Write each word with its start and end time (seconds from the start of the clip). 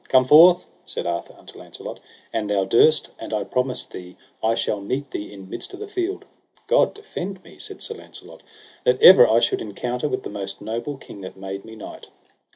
Come 0.09 0.25
forth, 0.25 0.65
said 0.87 1.05
Arthur 1.05 1.35
unto 1.37 1.59
Launcelot, 1.59 1.99
an 2.33 2.47
thou 2.47 2.65
durst, 2.65 3.11
and 3.19 3.31
I 3.35 3.43
promise 3.43 3.85
thee 3.85 4.17
I 4.41 4.55
shall 4.55 4.81
meet 4.81 5.11
thee 5.11 5.31
in 5.31 5.47
midst 5.47 5.75
of 5.75 5.79
the 5.79 5.87
field. 5.87 6.25
God 6.65 6.95
defend 6.95 7.43
me, 7.43 7.59
said 7.59 7.83
Sir 7.83 7.93
Launcelot, 7.93 8.41
that 8.83 8.99
ever 8.99 9.27
I 9.29 9.39
should 9.39 9.61
encounter 9.61 10.09
with 10.09 10.23
the 10.23 10.31
most 10.31 10.59
noble 10.59 10.97
king 10.97 11.21
that 11.21 11.37
made 11.37 11.65
me 11.65 11.75
knight. 11.75 12.07